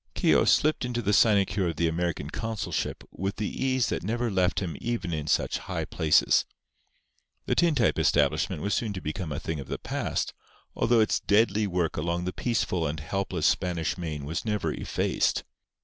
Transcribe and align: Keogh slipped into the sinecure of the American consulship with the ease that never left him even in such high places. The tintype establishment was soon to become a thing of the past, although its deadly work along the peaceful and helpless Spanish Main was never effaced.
Keogh 0.15 0.45
slipped 0.45 0.83
into 0.83 1.03
the 1.03 1.13
sinecure 1.13 1.67
of 1.67 1.75
the 1.75 1.87
American 1.87 2.31
consulship 2.31 3.03
with 3.11 3.35
the 3.35 3.63
ease 3.63 3.89
that 3.89 4.01
never 4.01 4.31
left 4.31 4.59
him 4.59 4.75
even 4.81 5.13
in 5.13 5.27
such 5.27 5.59
high 5.59 5.85
places. 5.85 6.43
The 7.45 7.53
tintype 7.53 7.99
establishment 7.99 8.63
was 8.63 8.73
soon 8.73 8.93
to 8.93 8.99
become 9.01 9.31
a 9.31 9.39
thing 9.39 9.59
of 9.59 9.67
the 9.67 9.77
past, 9.77 10.33
although 10.75 11.01
its 11.01 11.19
deadly 11.19 11.67
work 11.67 11.97
along 11.97 12.25
the 12.25 12.33
peaceful 12.33 12.87
and 12.87 12.99
helpless 12.99 13.45
Spanish 13.45 13.95
Main 13.95 14.25
was 14.25 14.43
never 14.43 14.73
effaced. 14.73 15.43